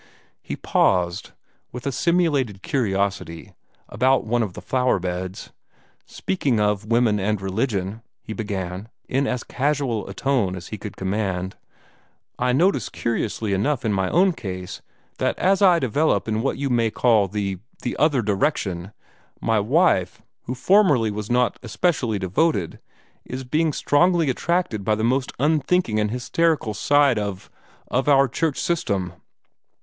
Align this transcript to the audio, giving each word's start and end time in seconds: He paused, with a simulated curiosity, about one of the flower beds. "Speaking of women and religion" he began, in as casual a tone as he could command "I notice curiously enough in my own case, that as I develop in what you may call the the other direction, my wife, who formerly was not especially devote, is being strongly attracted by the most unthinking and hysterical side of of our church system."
He 0.41 0.55
paused, 0.55 1.29
with 1.71 1.85
a 1.85 1.91
simulated 1.91 2.63
curiosity, 2.63 3.53
about 3.87 4.25
one 4.25 4.41
of 4.41 4.53
the 4.53 4.61
flower 4.63 4.97
beds. 4.97 5.51
"Speaking 6.07 6.59
of 6.59 6.87
women 6.87 7.19
and 7.19 7.39
religion" 7.39 8.01
he 8.23 8.33
began, 8.33 8.89
in 9.07 9.27
as 9.27 9.43
casual 9.43 10.07
a 10.09 10.15
tone 10.15 10.55
as 10.55 10.69
he 10.69 10.77
could 10.79 10.97
command 10.97 11.55
"I 12.39 12.51
notice 12.51 12.89
curiously 12.89 13.53
enough 13.53 13.85
in 13.85 13.93
my 13.93 14.09
own 14.09 14.33
case, 14.33 14.81
that 15.19 15.37
as 15.37 15.61
I 15.61 15.77
develop 15.77 16.27
in 16.27 16.41
what 16.41 16.57
you 16.57 16.71
may 16.71 16.89
call 16.89 17.27
the 17.27 17.59
the 17.83 17.95
other 17.97 18.23
direction, 18.23 18.93
my 19.39 19.59
wife, 19.59 20.23
who 20.45 20.55
formerly 20.55 21.11
was 21.11 21.29
not 21.29 21.59
especially 21.61 22.17
devote, 22.17 22.77
is 23.23 23.43
being 23.43 23.71
strongly 23.71 24.31
attracted 24.31 24.83
by 24.83 24.95
the 24.95 25.03
most 25.03 25.31
unthinking 25.37 25.99
and 25.99 26.09
hysterical 26.09 26.73
side 26.73 27.19
of 27.19 27.51
of 27.91 28.09
our 28.09 28.27
church 28.27 28.59
system." 28.59 29.13